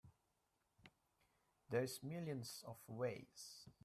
[1.69, 3.67] There's millions of ways.